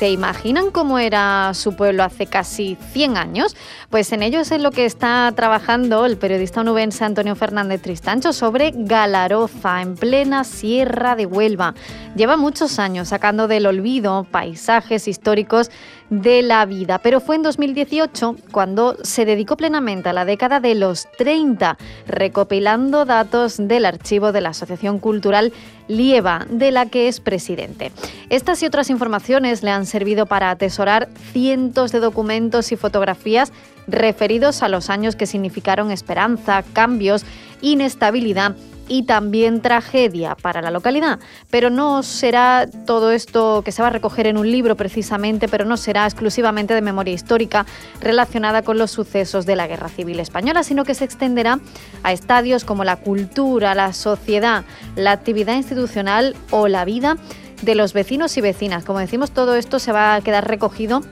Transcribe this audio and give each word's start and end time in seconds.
¿Se 0.00 0.08
imaginan 0.08 0.70
cómo 0.70 0.98
era 0.98 1.52
su 1.52 1.76
pueblo 1.76 2.02
hace 2.02 2.24
casi 2.24 2.78
100 2.94 3.18
años? 3.18 3.54
Pues 3.90 4.10
en 4.12 4.22
ello 4.22 4.40
es 4.40 4.50
lo 4.58 4.70
que 4.70 4.86
está 4.86 5.30
trabajando 5.36 6.06
el 6.06 6.16
periodista 6.16 6.62
onubense 6.62 7.04
Antonio 7.04 7.36
Fernández 7.36 7.82
Tristancho 7.82 8.32
sobre 8.32 8.72
Galaroza, 8.74 9.82
en 9.82 9.96
plena 9.96 10.44
Sierra 10.44 11.16
de 11.16 11.26
Huelva. 11.26 11.74
Lleva 12.16 12.38
muchos 12.38 12.78
años 12.78 13.08
sacando 13.08 13.46
del 13.46 13.66
olvido 13.66 14.26
paisajes 14.30 15.06
históricos 15.06 15.70
de 16.08 16.42
la 16.42 16.64
vida, 16.64 16.98
pero 16.98 17.20
fue 17.20 17.36
en 17.36 17.42
2018 17.42 18.36
cuando 18.50 18.96
se 19.02 19.26
dedicó 19.26 19.56
plenamente 19.56 20.08
a 20.08 20.12
la 20.12 20.24
década 20.24 20.60
de 20.60 20.74
los 20.74 21.08
30, 21.18 21.76
recopilando 22.06 23.04
datos 23.04 23.56
del 23.58 23.84
archivo 23.84 24.32
de 24.32 24.40
la 24.40 24.48
Asociación 24.48 24.98
Cultural 24.98 25.52
Lieva, 25.90 26.46
de 26.48 26.70
la 26.70 26.86
que 26.86 27.08
es 27.08 27.18
presidente. 27.20 27.90
Estas 28.28 28.62
y 28.62 28.66
otras 28.66 28.90
informaciones 28.90 29.64
le 29.64 29.70
han 29.70 29.86
servido 29.86 30.26
para 30.26 30.50
atesorar 30.50 31.08
cientos 31.32 31.90
de 31.90 31.98
documentos 31.98 32.70
y 32.70 32.76
fotografías 32.76 33.52
referidos 33.88 34.62
a 34.62 34.68
los 34.68 34.88
años 34.88 35.16
que 35.16 35.26
significaron 35.26 35.90
esperanza, 35.90 36.62
cambios, 36.72 37.24
inestabilidad 37.60 38.54
y 38.90 39.04
también 39.04 39.62
tragedia 39.62 40.34
para 40.34 40.60
la 40.60 40.72
localidad. 40.72 41.20
Pero 41.48 41.70
no 41.70 42.02
será 42.02 42.66
todo 42.86 43.12
esto 43.12 43.62
que 43.64 43.70
se 43.70 43.82
va 43.82 43.88
a 43.88 43.92
recoger 43.92 44.26
en 44.26 44.36
un 44.36 44.50
libro 44.50 44.76
precisamente, 44.76 45.46
pero 45.46 45.64
no 45.64 45.76
será 45.76 46.04
exclusivamente 46.04 46.74
de 46.74 46.82
memoria 46.82 47.14
histórica 47.14 47.64
relacionada 48.00 48.62
con 48.62 48.78
los 48.78 48.90
sucesos 48.90 49.46
de 49.46 49.54
la 49.54 49.68
Guerra 49.68 49.88
Civil 49.88 50.18
Española, 50.18 50.64
sino 50.64 50.84
que 50.84 50.96
se 50.96 51.04
extenderá 51.04 51.60
a 52.02 52.12
estadios 52.12 52.64
como 52.64 52.82
la 52.82 52.96
cultura, 52.96 53.76
la 53.76 53.92
sociedad, 53.92 54.64
la 54.96 55.12
actividad 55.12 55.54
institucional 55.54 56.34
o 56.50 56.66
la 56.66 56.84
vida 56.84 57.16
de 57.62 57.76
los 57.76 57.92
vecinos 57.92 58.36
y 58.38 58.40
vecinas. 58.40 58.84
Como 58.84 58.98
decimos, 58.98 59.30
todo 59.30 59.54
esto 59.54 59.78
se 59.78 59.92
va 59.92 60.16
a 60.16 60.20
quedar 60.20 60.48
recogido 60.48 61.02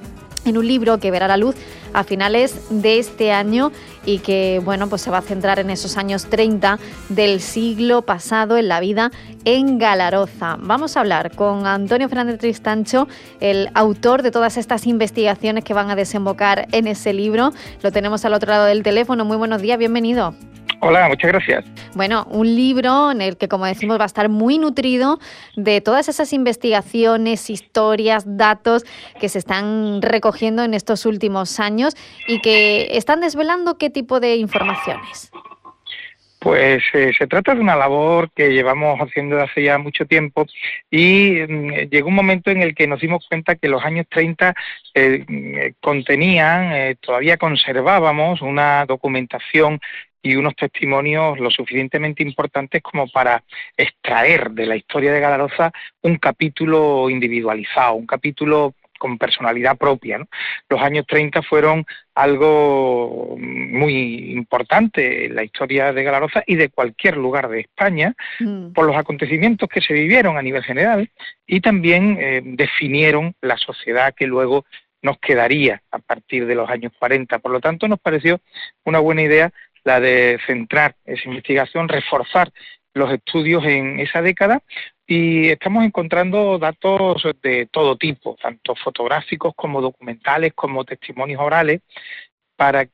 en 0.44 0.58
un 0.58 0.66
libro 0.66 0.98
que 0.98 1.10
verá 1.10 1.28
la 1.28 1.36
luz 1.36 1.54
a 1.92 2.04
finales 2.04 2.60
de 2.70 2.98
este 2.98 3.32
año 3.32 3.72
y 4.04 4.18
que 4.18 4.60
bueno, 4.64 4.88
pues 4.88 5.02
se 5.02 5.10
va 5.10 5.18
a 5.18 5.22
centrar 5.22 5.58
en 5.58 5.70
esos 5.70 5.96
años 5.96 6.26
30 6.26 6.78
del 7.08 7.40
siglo 7.40 8.02
pasado 8.02 8.56
en 8.56 8.68
la 8.68 8.80
vida 8.80 9.10
en 9.44 9.78
Galaroza. 9.78 10.56
Vamos 10.60 10.96
a 10.96 11.00
hablar 11.00 11.34
con 11.34 11.66
Antonio 11.66 12.08
Fernández 12.08 12.38
Tristancho, 12.38 13.08
el 13.40 13.68
autor 13.74 14.22
de 14.22 14.30
todas 14.30 14.56
estas 14.56 14.86
investigaciones 14.86 15.64
que 15.64 15.74
van 15.74 15.90
a 15.90 15.96
desembocar 15.96 16.68
en 16.72 16.86
ese 16.86 17.12
libro. 17.12 17.52
Lo 17.82 17.92
tenemos 17.92 18.24
al 18.24 18.34
otro 18.34 18.50
lado 18.50 18.66
del 18.66 18.82
teléfono. 18.82 19.24
Muy 19.24 19.36
buenos 19.36 19.60
días, 19.60 19.78
bienvenido. 19.78 20.34
Hola, 20.80 21.08
muchas 21.08 21.32
gracias. 21.32 21.64
Bueno, 21.94 22.24
un 22.30 22.46
libro 22.46 23.10
en 23.10 23.20
el 23.20 23.36
que, 23.36 23.48
como 23.48 23.66
decimos, 23.66 23.98
va 23.98 24.04
a 24.04 24.06
estar 24.06 24.28
muy 24.28 24.58
nutrido 24.58 25.18
de 25.56 25.80
todas 25.80 26.08
esas 26.08 26.32
investigaciones, 26.32 27.50
historias, 27.50 28.24
datos 28.26 28.84
que 29.20 29.28
se 29.28 29.38
están 29.38 30.00
recogiendo 30.02 30.62
en 30.62 30.74
estos 30.74 31.04
últimos 31.04 31.58
años 31.58 31.94
y 32.28 32.40
que 32.40 32.96
están 32.96 33.20
desvelando 33.20 33.76
qué 33.76 33.90
tipo 33.90 34.20
de 34.20 34.36
informaciones. 34.36 35.30
Pues 36.40 36.84
eh, 36.94 37.12
se 37.18 37.26
trata 37.26 37.54
de 37.54 37.60
una 37.60 37.74
labor 37.74 38.30
que 38.30 38.50
llevamos 38.50 39.00
haciendo 39.00 39.34
desde 39.34 39.50
hace 39.50 39.62
ya 39.64 39.78
mucho 39.78 40.06
tiempo 40.06 40.46
y 40.88 41.32
mm, 41.48 41.90
llegó 41.90 42.08
un 42.08 42.14
momento 42.14 42.52
en 42.52 42.62
el 42.62 42.76
que 42.76 42.86
nos 42.86 43.00
dimos 43.00 43.26
cuenta 43.28 43.56
que 43.56 43.68
los 43.68 43.84
años 43.84 44.06
30 44.08 44.54
eh, 44.94 45.24
mm, 45.26 45.74
contenían, 45.80 46.72
eh, 46.72 46.96
todavía 47.00 47.38
conservábamos 47.38 48.40
una 48.40 48.86
documentación 48.86 49.80
y 50.22 50.36
unos 50.36 50.54
testimonios 50.56 51.38
lo 51.38 51.50
suficientemente 51.50 52.22
importantes 52.22 52.82
como 52.82 53.08
para 53.08 53.42
extraer 53.76 54.50
de 54.50 54.66
la 54.66 54.76
historia 54.76 55.12
de 55.12 55.20
Galaroza 55.20 55.72
un 56.02 56.16
capítulo 56.16 57.08
individualizado, 57.10 57.94
un 57.94 58.06
capítulo 58.06 58.74
con 58.98 59.16
personalidad 59.16 59.78
propia. 59.78 60.20
Los 60.68 60.82
años 60.82 61.06
30 61.06 61.42
fueron 61.42 61.86
algo 62.14 63.36
muy 63.38 64.32
importante 64.32 65.26
en 65.26 65.36
la 65.36 65.44
historia 65.44 65.92
de 65.92 66.02
Galaroza 66.02 66.42
y 66.46 66.56
de 66.56 66.68
cualquier 66.68 67.16
lugar 67.16 67.48
de 67.48 67.60
España 67.60 68.14
mm. 68.40 68.72
por 68.72 68.86
los 68.86 68.96
acontecimientos 68.96 69.68
que 69.68 69.80
se 69.80 69.94
vivieron 69.94 70.36
a 70.36 70.42
nivel 70.42 70.64
general 70.64 71.08
y 71.46 71.60
también 71.60 72.18
eh, 72.20 72.42
definieron 72.44 73.34
la 73.40 73.56
sociedad 73.56 74.14
que 74.14 74.26
luego 74.26 74.66
nos 75.00 75.18
quedaría 75.18 75.80
a 75.92 75.98
partir 76.00 76.46
de 76.46 76.56
los 76.56 76.68
años 76.68 76.92
40. 76.98 77.38
Por 77.38 77.52
lo 77.52 77.60
tanto, 77.60 77.86
nos 77.86 78.00
pareció 78.00 78.40
una 78.84 78.98
buena 78.98 79.22
idea 79.22 79.52
la 79.84 80.00
de 80.00 80.38
centrar 80.46 80.94
esa 81.04 81.28
investigación, 81.28 81.88
reforzar 81.88 82.50
los 82.94 83.12
estudios 83.12 83.64
en 83.64 84.00
esa 84.00 84.22
década. 84.22 84.62
Y 85.06 85.48
estamos 85.48 85.84
encontrando 85.84 86.58
datos 86.58 87.22
de 87.42 87.66
todo 87.70 87.96
tipo, 87.96 88.36
tanto 88.40 88.74
fotográficos 88.74 89.54
como 89.56 89.80
documentales, 89.80 90.52
como 90.54 90.84
testimonios 90.84 91.40
orales, 91.40 91.80
para 92.56 92.88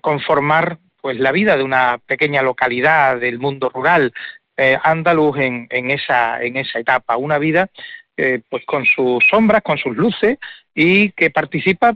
conformar 0.00 0.78
pues 1.00 1.18
la 1.18 1.32
vida 1.32 1.56
de 1.56 1.62
una 1.62 1.98
pequeña 1.98 2.42
localidad 2.42 3.18
del 3.18 3.38
mundo 3.38 3.68
rural 3.68 4.12
eh, 4.56 4.76
andaluz 4.82 5.38
en, 5.38 5.66
en, 5.70 5.90
esa, 5.90 6.42
en 6.42 6.56
esa 6.56 6.78
etapa, 6.78 7.16
una 7.16 7.38
vida 7.38 7.70
eh, 8.16 8.42
pues 8.50 8.66
con 8.66 8.84
sus 8.84 9.24
sombras, 9.26 9.62
con 9.62 9.78
sus 9.78 9.96
luces 9.96 10.38
y 10.74 11.10
que 11.12 11.30
participa 11.30 11.94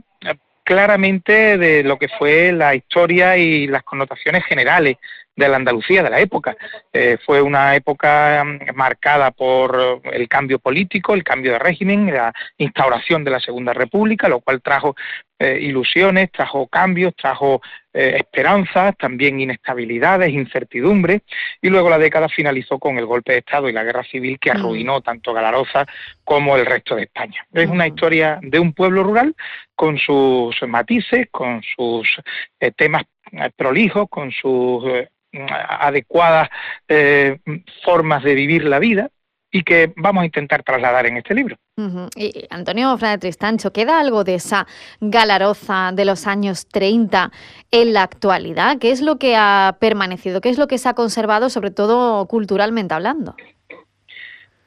claramente 0.65 1.57
de 1.57 1.83
lo 1.83 1.97
que 1.97 2.09
fue 2.09 2.51
la 2.51 2.75
historia 2.75 3.37
y 3.37 3.67
las 3.67 3.83
connotaciones 3.83 4.43
generales 4.45 4.97
de 5.35 5.49
la 5.49 5.57
Andalucía 5.57 6.03
de 6.03 6.09
la 6.09 6.19
época. 6.19 6.55
Eh, 6.93 7.17
fue 7.25 7.41
una 7.41 7.75
época 7.75 8.43
mm, 8.43 8.75
marcada 8.75 9.31
por 9.31 10.01
el 10.03 10.27
cambio 10.27 10.59
político, 10.59 11.13
el 11.13 11.23
cambio 11.23 11.53
de 11.53 11.59
régimen, 11.59 12.13
la 12.13 12.33
instauración 12.57 13.23
de 13.23 13.31
la 13.31 13.39
Segunda 13.39 13.73
República, 13.73 14.29
lo 14.29 14.39
cual 14.39 14.61
trajo 14.61 14.95
eh, 15.37 15.59
ilusiones, 15.61 16.31
trajo 16.31 16.67
cambios, 16.67 17.13
trajo 17.15 17.61
eh, 17.93 18.15
esperanzas, 18.19 18.95
también 18.97 19.39
inestabilidades, 19.39 20.29
incertidumbres, 20.29 21.23
y 21.61 21.69
luego 21.69 21.89
la 21.89 21.97
década 21.97 22.29
finalizó 22.29 22.79
con 22.79 22.97
el 22.97 23.05
golpe 23.05 23.33
de 23.33 23.39
Estado 23.39 23.67
y 23.67 23.73
la 23.73 23.83
guerra 23.83 24.03
civil 24.03 24.39
que 24.39 24.53
mm. 24.53 24.57
arruinó 24.57 25.01
tanto 25.01 25.33
Galaroza 25.33 25.85
como 26.23 26.55
el 26.55 26.65
resto 26.65 26.95
de 26.95 27.03
España. 27.03 27.45
Es 27.53 27.69
una 27.69 27.83
mm. 27.83 27.87
historia 27.87 28.39
de 28.41 28.59
un 28.59 28.71
pueblo 28.71 29.03
rural 29.03 29.35
con 29.75 29.97
sus 29.97 30.55
matices, 30.65 31.27
con 31.31 31.61
sus 31.75 32.07
temas 32.77 33.03
prolijos, 33.55 34.07
con 34.09 34.31
sus 34.31 34.83
adecuadas 35.41 36.49
eh, 36.87 37.39
formas 37.83 38.23
de 38.23 38.35
vivir 38.35 38.63
la 38.65 38.79
vida 38.79 39.09
y 39.51 39.63
que 39.63 39.93
vamos 39.95 40.23
a 40.23 40.25
intentar 40.25 40.63
trasladar 40.63 41.05
en 41.05 41.15
este 41.15 41.33
libro. 41.33 41.55
y, 42.15 42.45
Antonio 42.49 42.97
Fernández 42.97 43.21
Tristancho, 43.21 43.71
¿queda 43.71 44.01
algo 44.01 44.25
de 44.25 44.35
esa 44.35 44.67
galaroza 44.99 45.91
de 45.93 46.03
los 46.03 46.27
años 46.27 46.67
30 46.67 47.31
en 47.71 47.93
la 47.93 48.03
actualidad? 48.03 48.79
¿Qué 48.79 48.91
es 48.91 49.01
lo 49.01 49.17
que 49.17 49.37
ha 49.37 49.77
permanecido? 49.79 50.41
¿Qué 50.41 50.49
es 50.49 50.57
lo 50.57 50.67
que 50.67 50.77
se 50.77 50.89
ha 50.89 50.93
conservado, 50.93 51.49
sobre 51.49 51.71
todo 51.71 52.25
culturalmente 52.25 52.93
hablando? 52.93 53.35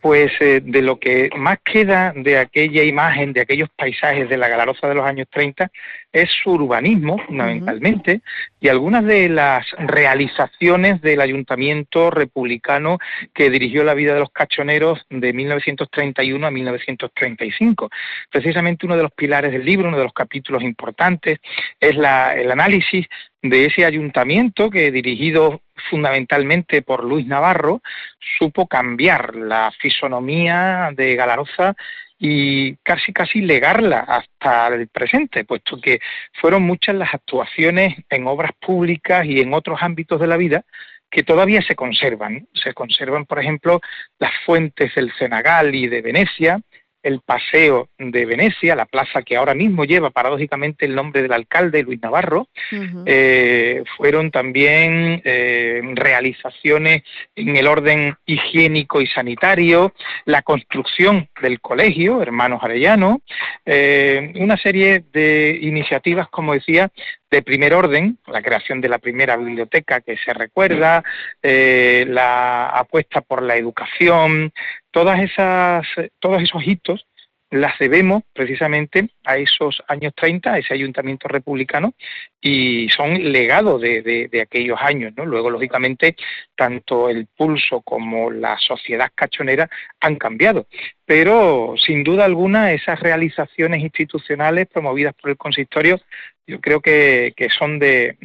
Pues 0.00 0.30
eh, 0.40 0.60
de 0.62 0.82
lo 0.82 0.98
que 0.98 1.30
más 1.36 1.58
queda 1.64 2.12
de 2.14 2.38
aquella 2.38 2.84
imagen, 2.84 3.32
de 3.32 3.40
aquellos 3.40 3.68
paisajes 3.70 4.28
de 4.28 4.36
la 4.36 4.48
Galaroza 4.48 4.88
de 4.88 4.94
los 4.94 5.04
años 5.04 5.26
30, 5.30 5.70
es 6.12 6.30
su 6.42 6.52
urbanismo, 6.52 7.18
fundamentalmente, 7.18 8.22
y 8.60 8.68
algunas 8.68 9.04
de 9.04 9.28
las 9.28 9.66
realizaciones 9.78 11.00
del 11.00 11.20
ayuntamiento 11.20 12.10
republicano 12.10 12.98
que 13.34 13.50
dirigió 13.50 13.84
la 13.84 13.94
vida 13.94 14.14
de 14.14 14.20
los 14.20 14.30
cachoneros 14.30 15.04
de 15.10 15.32
1931 15.32 16.46
a 16.46 16.50
1935. 16.50 17.90
Precisamente 18.30 18.86
uno 18.86 18.96
de 18.96 19.02
los 19.02 19.12
pilares 19.12 19.52
del 19.52 19.64
libro, 19.64 19.88
uno 19.88 19.98
de 19.98 20.04
los 20.04 20.12
capítulos 20.12 20.62
importantes, 20.62 21.40
es 21.80 21.96
la, 21.96 22.34
el 22.34 22.50
análisis 22.50 23.06
de 23.42 23.66
ese 23.66 23.84
ayuntamiento 23.84 24.70
que 24.70 24.90
dirigido 24.90 25.60
fundamentalmente 25.90 26.82
por 26.82 27.04
Luis 27.04 27.26
Navarro, 27.26 27.82
supo 28.38 28.66
cambiar 28.66 29.34
la 29.34 29.72
fisonomía 29.78 30.90
de 30.94 31.16
Galaroza 31.16 31.74
y 32.18 32.74
casi 32.78 33.12
casi 33.12 33.40
legarla 33.40 34.00
hasta 34.00 34.68
el 34.68 34.88
presente, 34.88 35.44
puesto 35.44 35.80
que 35.80 36.00
fueron 36.40 36.62
muchas 36.62 36.96
las 36.96 37.14
actuaciones 37.14 37.94
en 38.10 38.26
obras 38.26 38.52
públicas 38.60 39.24
y 39.24 39.40
en 39.40 39.54
otros 39.54 39.78
ámbitos 39.82 40.20
de 40.20 40.26
la 40.26 40.36
vida 40.36 40.64
que 41.10 41.22
todavía 41.22 41.62
se 41.62 41.76
conservan. 41.76 42.48
Se 42.52 42.74
conservan, 42.74 43.24
por 43.24 43.38
ejemplo, 43.38 43.80
las 44.18 44.32
fuentes 44.44 44.94
del 44.94 45.12
Senegal 45.14 45.74
y 45.74 45.86
de 45.86 46.02
Venecia, 46.02 46.60
el 47.02 47.20
Paseo 47.20 47.88
de 47.98 48.26
Venecia, 48.26 48.74
la 48.74 48.86
plaza 48.86 49.22
que 49.22 49.36
ahora 49.36 49.54
mismo 49.54 49.84
lleva 49.84 50.10
paradójicamente 50.10 50.84
el 50.84 50.94
nombre 50.94 51.22
del 51.22 51.32
alcalde 51.32 51.82
Luis 51.82 52.00
Navarro, 52.02 52.48
eh, 53.06 53.84
fueron 53.96 54.30
también 54.30 55.22
eh, 55.24 55.80
realizaciones 55.94 57.02
en 57.36 57.56
el 57.56 57.66
orden 57.66 58.16
higiénico 58.26 59.00
y 59.00 59.06
sanitario, 59.06 59.92
la 60.24 60.42
construcción 60.42 61.28
del 61.40 61.60
colegio, 61.60 62.20
Hermanos 62.20 62.62
Arellano, 62.62 63.22
eh, 63.64 64.32
una 64.36 64.56
serie 64.56 65.04
de 65.12 65.58
iniciativas, 65.62 66.28
como 66.28 66.54
decía, 66.54 66.90
de 67.30 67.42
primer 67.42 67.74
orden, 67.74 68.18
la 68.26 68.40
creación 68.42 68.80
de 68.80 68.88
la 68.88 68.98
primera 68.98 69.36
biblioteca 69.36 70.00
que 70.00 70.16
se 70.16 70.32
recuerda, 70.32 71.04
la 71.42 72.68
apuesta 72.70 73.20
por 73.20 73.42
la 73.42 73.56
educación, 73.56 74.50
todas 74.90 75.20
esas, 75.20 75.86
todos 76.18 76.42
esos 76.42 76.66
hitos 76.66 77.06
las 77.50 77.78
debemos 77.78 78.24
precisamente 78.32 79.08
a 79.24 79.38
esos 79.38 79.82
años 79.88 80.12
30, 80.14 80.52
a 80.52 80.58
ese 80.58 80.74
ayuntamiento 80.74 81.28
republicano, 81.28 81.94
y 82.40 82.88
son 82.90 83.32
legados 83.32 83.80
de, 83.80 84.28
de, 84.30 84.40
aquellos 84.40 84.78
años. 84.80 85.12
¿no? 85.16 85.24
Luego, 85.24 85.50
lógicamente, 85.50 86.14
tanto 86.54 87.08
el 87.08 87.26
pulso 87.26 87.80
como 87.80 88.30
la 88.30 88.58
sociedad 88.58 89.10
cachonera 89.14 89.68
han 90.00 90.16
cambiado. 90.16 90.66
Pero, 91.06 91.74
sin 91.78 92.04
duda 92.04 92.26
alguna, 92.26 92.72
esas 92.72 93.00
realizaciones 93.00 93.80
institucionales 93.80 94.66
promovidas 94.66 95.14
por 95.14 95.30
el 95.30 95.36
consistorio 95.36 96.00
yo 96.48 96.62
creo 96.62 96.80
que, 96.80 97.34
son 97.58 97.78
de, 97.78 98.16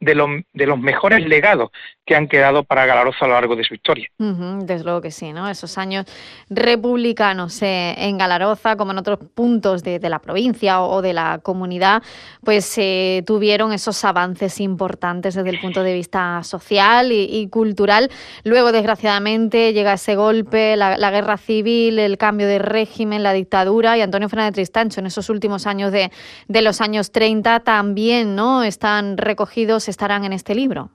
de, 0.00 0.14
los 0.14 0.78
mejores 0.78 1.26
legados 1.26 1.70
que 2.04 2.14
han 2.14 2.28
quedado 2.28 2.62
para 2.62 2.84
Galaroza 2.84 3.24
a 3.24 3.28
lo 3.28 3.34
largo 3.34 3.56
de 3.56 3.64
su 3.64 3.72
historia. 3.74 4.06
desde 4.18 4.84
luego 4.84 5.00
que 5.00 5.10
sí, 5.10 5.32
¿no? 5.32 5.48
Esos 5.48 5.78
años 5.78 6.04
republicanos 6.50 7.62
eh, 7.62 7.94
en 7.96 8.18
Galaroza, 8.18 8.76
como 8.76 8.92
en 8.92 8.98
otros 8.98 9.18
puntos 9.34 9.82
de, 9.82 9.98
la 10.10 10.18
provincia 10.18 10.82
o, 10.82 11.00
de 11.00 11.14
la 11.14 11.40
comunidad, 11.42 12.02
pues 12.44 12.76
eh, 12.76 13.22
tuvieron 13.26 13.72
esos 13.72 14.04
avances 14.04 14.60
importantes 14.60 15.34
desde 15.34 15.48
el 15.48 15.60
punto 15.60 15.82
de 15.82 15.94
vista 15.94 16.42
social 16.42 17.12
y, 17.12 17.48
cultural. 17.48 18.10
Luego, 18.44 18.72
desgraciadamente, 18.72 19.72
llega 19.72 19.94
ese 19.94 20.16
golpe, 20.16 20.76
la, 20.76 21.10
guerra 21.10 21.38
civil, 21.38 21.98
el 21.98 22.18
cambio 22.18 22.46
de 22.46 22.58
régimen, 22.58 23.22
la 23.22 23.32
dictadura 23.32 23.96
y 23.96 24.02
Antonio 24.02 24.28
Fernández 24.28 24.54
Tristancho 24.54 25.00
en 25.00 25.06
esos 25.06 25.30
últimos 25.30 25.66
años 25.66 25.92
de, 25.92 26.10
de 26.46 26.62
los 26.62 26.82
años 26.82 27.10
30 27.10 27.69
también 27.70 28.34
¿no? 28.34 28.64
están 28.64 29.16
recogidos, 29.16 29.88
estarán 29.88 30.24
en 30.24 30.32
este 30.32 30.56
libro. 30.56 30.90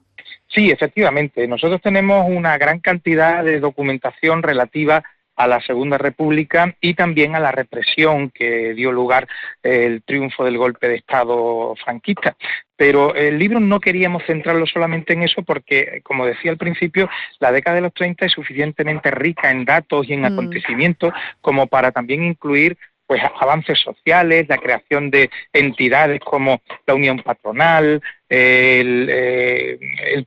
Sí, 0.46 0.70
efectivamente. 0.70 1.48
Nosotros 1.48 1.80
tenemos 1.80 2.26
una 2.28 2.58
gran 2.58 2.80
cantidad 2.80 3.42
de 3.42 3.60
documentación 3.60 4.42
relativa 4.42 5.02
a 5.36 5.46
la 5.46 5.62
Segunda 5.62 5.96
República 5.96 6.76
y 6.82 6.92
también 6.92 7.34
a 7.34 7.40
la 7.40 7.50
represión 7.50 8.28
que 8.28 8.74
dio 8.74 8.92
lugar 8.92 9.26
el 9.62 10.02
triunfo 10.02 10.44
del 10.44 10.58
golpe 10.58 10.86
de 10.86 10.96
Estado 10.96 11.74
franquista. 11.82 12.36
Pero 12.76 13.14
el 13.14 13.38
libro 13.38 13.58
no 13.58 13.80
queríamos 13.80 14.24
centrarlo 14.26 14.66
solamente 14.66 15.14
en 15.14 15.22
eso 15.22 15.42
porque, 15.44 16.02
como 16.04 16.26
decía 16.26 16.50
al 16.50 16.58
principio, 16.58 17.08
la 17.38 17.52
década 17.52 17.76
de 17.76 17.82
los 17.82 17.94
30 17.94 18.26
es 18.26 18.32
suficientemente 18.32 19.10
rica 19.10 19.50
en 19.50 19.64
datos 19.64 20.06
y 20.10 20.12
en 20.12 20.20
mm. 20.20 20.26
acontecimientos 20.26 21.14
como 21.40 21.68
para 21.68 21.90
también 21.90 22.22
incluir 22.22 22.76
pues 23.06 23.22
avances 23.40 23.78
sociales, 23.80 24.46
la 24.48 24.58
creación 24.58 25.10
de 25.10 25.30
entidades 25.52 26.20
como 26.20 26.60
la 26.86 26.94
Unión 26.94 27.20
Patronal, 27.20 28.02
el, 28.28 29.08
eh, 29.08 29.78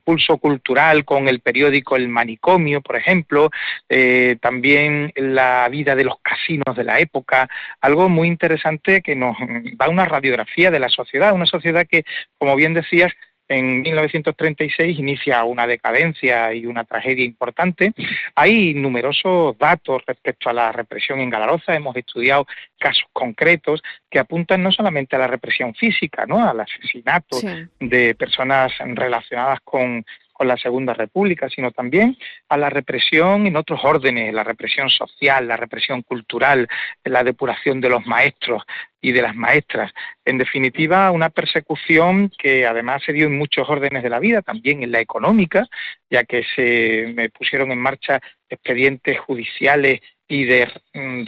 pulso 0.02 0.38
cultural 0.38 1.04
con 1.04 1.28
el 1.28 1.40
periódico 1.40 1.96
El 1.96 2.08
Manicomio, 2.08 2.80
por 2.80 2.96
ejemplo, 2.96 3.50
eh, 3.88 4.36
también 4.40 5.12
la 5.16 5.68
vida 5.68 5.94
de 5.94 6.04
los 6.04 6.16
casinos 6.22 6.74
de 6.74 6.84
la 6.84 6.98
época, 7.00 7.48
algo 7.80 8.08
muy 8.08 8.28
interesante 8.28 9.02
que 9.02 9.14
nos 9.14 9.36
da 9.76 9.88
una 9.88 10.06
radiografía 10.06 10.70
de 10.70 10.80
la 10.80 10.88
sociedad, 10.88 11.34
una 11.34 11.46
sociedad 11.46 11.86
que, 11.86 12.04
como 12.38 12.56
bien 12.56 12.72
decías, 12.72 13.12
en 13.50 13.82
1936 13.82 14.98
inicia 14.98 15.42
una 15.44 15.66
decadencia 15.66 16.54
y 16.54 16.66
una 16.66 16.84
tragedia 16.84 17.24
importante. 17.24 17.92
Hay 18.36 18.74
numerosos 18.74 19.58
datos 19.58 20.02
respecto 20.06 20.48
a 20.48 20.52
la 20.52 20.70
represión 20.70 21.18
en 21.18 21.30
Galaroza. 21.30 21.74
Hemos 21.74 21.96
estudiado 21.96 22.46
casos 22.78 23.04
concretos 23.12 23.82
que 24.08 24.20
apuntan 24.20 24.62
no 24.62 24.70
solamente 24.70 25.16
a 25.16 25.18
la 25.18 25.26
represión 25.26 25.74
física, 25.74 26.26
¿no? 26.26 26.48
al 26.48 26.60
asesinato 26.60 27.38
de 27.80 28.14
personas 28.14 28.72
relacionadas 28.78 29.58
con 29.64 30.04
con 30.40 30.48
la 30.48 30.56
Segunda 30.56 30.94
República, 30.94 31.50
sino 31.50 31.70
también 31.70 32.16
a 32.48 32.56
la 32.56 32.70
represión 32.70 33.46
en 33.46 33.56
otros 33.56 33.80
órdenes, 33.84 34.32
la 34.32 34.42
represión 34.42 34.88
social, 34.88 35.46
la 35.46 35.58
represión 35.58 36.00
cultural, 36.00 36.66
la 37.04 37.22
depuración 37.22 37.78
de 37.82 37.90
los 37.90 38.06
maestros 38.06 38.62
y 39.02 39.12
de 39.12 39.20
las 39.20 39.36
maestras. 39.36 39.92
En 40.24 40.38
definitiva, 40.38 41.10
una 41.10 41.28
persecución 41.28 42.32
que 42.38 42.66
además 42.66 43.02
se 43.04 43.12
dio 43.12 43.26
en 43.26 43.36
muchos 43.36 43.68
órdenes 43.68 44.02
de 44.02 44.08
la 44.08 44.18
vida, 44.18 44.40
también 44.40 44.82
en 44.82 44.92
la 44.92 45.00
económica, 45.00 45.68
ya 46.08 46.24
que 46.24 46.42
se 46.56 47.30
pusieron 47.38 47.70
en 47.70 47.78
marcha 47.78 48.18
expedientes 48.48 49.20
judiciales 49.20 50.00
y 50.26 50.44
de 50.44 50.72
mm, 50.94 51.24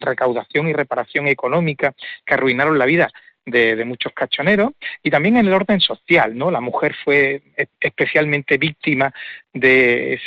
recaudación 0.00 0.66
y 0.66 0.72
reparación 0.72 1.28
económica 1.28 1.94
que 2.26 2.34
arruinaron 2.34 2.76
la 2.76 2.86
vida 2.86 3.08
de, 3.46 3.84
muchos 3.84 4.12
cachoneros 4.12 4.72
y 5.02 5.10
también 5.10 5.36
en 5.36 5.46
el 5.46 5.52
orden 5.52 5.80
social, 5.80 6.36
¿no? 6.36 6.50
La 6.50 6.60
mujer 6.60 6.94
fue 7.04 7.42
especialmente 7.80 8.58
víctima 8.58 9.12
de 9.52 10.20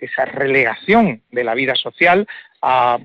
esa 0.00 0.24
relegación 0.24 1.22
de 1.30 1.44
la 1.44 1.54
vida 1.54 1.74
social 1.74 2.26
a 2.62 2.98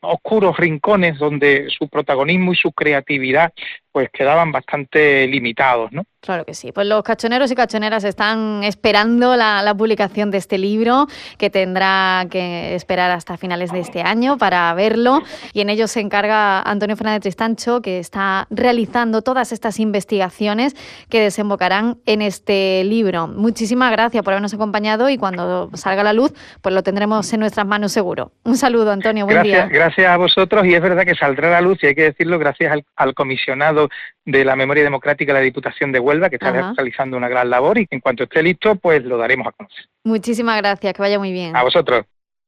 oscuros 0.00 0.56
rincones 0.56 1.18
donde 1.18 1.68
su 1.70 1.88
protagonismo 1.88 2.52
y 2.52 2.56
su 2.56 2.72
creatividad 2.72 3.52
pues 3.98 4.10
quedaban 4.12 4.52
bastante 4.52 5.26
limitados, 5.26 5.90
¿no? 5.90 6.04
Claro 6.20 6.44
que 6.44 6.54
sí. 6.54 6.70
Pues 6.70 6.86
los 6.86 7.02
cachoneros 7.02 7.50
y 7.50 7.56
cachoneras 7.56 8.04
están 8.04 8.62
esperando 8.62 9.34
la, 9.34 9.74
publicación 9.76 10.30
de 10.30 10.38
este 10.38 10.56
libro, 10.56 11.08
que 11.36 11.50
tendrá 11.50 12.26
que 12.30 12.76
esperar 12.76 13.10
hasta 13.10 13.36
finales 13.36 13.72
de 13.72 13.80
este 13.80 14.02
año 14.02 14.38
para 14.38 14.72
verlo. 14.74 15.22
Y 15.52 15.62
en 15.62 15.68
ello 15.70 15.88
se 15.88 15.98
encarga 15.98 16.60
Antonio 16.62 16.96
Fernández 16.96 17.22
Tristancho, 17.22 17.82
que 17.82 17.98
está 17.98 18.46
realizando 18.50 19.22
todas 19.22 19.50
estas 19.50 19.80
investigaciones 19.80 20.76
que 21.08 21.20
desembocarán 21.20 21.98
en 22.06 22.22
este 22.22 22.84
libro. 22.84 23.26
Muchísimas 23.26 23.90
gracias 23.90 24.22
por 24.22 24.32
habernos 24.32 24.54
acompañado 24.54 25.08
y 25.10 25.18
cuando 25.18 25.70
salga 25.74 26.04
la 26.04 26.12
luz, 26.12 26.32
pues 26.62 26.72
lo 26.72 26.84
tendremos 26.84 27.32
en 27.32 27.40
nuestras 27.40 27.66
manos 27.66 27.90
seguro. 27.90 28.30
Un 28.44 28.56
saludo, 28.56 28.92
Antonio. 28.92 29.24
Buen 29.24 29.42
día. 29.42 29.66
Gracias 29.66 30.08
a 30.08 30.16
vosotros 30.16 30.66
y 30.66 30.74
es 30.74 30.82
verdad 30.82 31.04
que 31.04 31.16
saldrá 31.16 31.50
la 31.50 31.60
luz 31.60 31.82
y 31.82 31.86
hay 31.86 31.94
que 31.96 32.04
decirlo 32.04 32.38
gracias 32.38 32.80
al 32.94 33.14
comisionado 33.14 33.87
de 34.24 34.44
la 34.44 34.56
Memoria 34.56 34.84
Democrática 34.84 35.32
de 35.32 35.38
la 35.38 35.44
Diputación 35.44 35.92
de 35.92 36.00
Huelva, 36.00 36.28
que 36.28 36.36
está 36.36 36.50
realizando 36.50 37.16
una 37.16 37.28
gran 37.28 37.50
labor 37.50 37.78
y 37.78 37.86
en 37.90 38.00
cuanto 38.00 38.24
esté 38.24 38.42
listo, 38.42 38.76
pues 38.76 39.04
lo 39.04 39.16
daremos 39.16 39.46
a 39.46 39.52
conocer. 39.52 39.86
Muchísimas 40.04 40.56
gracias, 40.58 40.92
que 40.92 41.02
vaya 41.02 41.18
muy 41.18 41.32
bien. 41.32 41.56
A 41.56 41.62
vosotros. 41.62 42.04